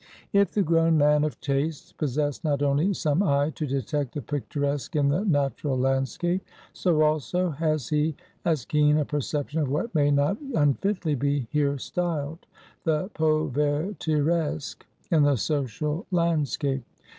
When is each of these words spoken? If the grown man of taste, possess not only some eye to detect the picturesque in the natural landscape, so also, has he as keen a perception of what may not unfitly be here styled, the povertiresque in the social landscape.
If 0.33 0.49
the 0.53 0.63
grown 0.63 0.97
man 0.97 1.23
of 1.23 1.39
taste, 1.41 1.95
possess 1.97 2.43
not 2.43 2.63
only 2.63 2.91
some 2.91 3.21
eye 3.21 3.51
to 3.51 3.67
detect 3.67 4.15
the 4.15 4.21
picturesque 4.23 4.95
in 4.95 5.09
the 5.09 5.23
natural 5.25 5.77
landscape, 5.77 6.43
so 6.73 7.03
also, 7.03 7.51
has 7.51 7.89
he 7.89 8.15
as 8.43 8.65
keen 8.65 8.97
a 8.97 9.05
perception 9.05 9.59
of 9.59 9.69
what 9.69 9.93
may 9.93 10.09
not 10.09 10.39
unfitly 10.55 11.13
be 11.13 11.41
here 11.51 11.77
styled, 11.77 12.47
the 12.83 13.11
povertiresque 13.13 14.83
in 15.11 15.21
the 15.21 15.35
social 15.35 16.07
landscape. 16.09 16.83